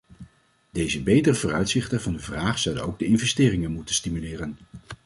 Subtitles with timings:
[0.71, 4.57] Deze betere vooruitzichten van de vraag zouden ook de investeringen moeten stimuleren.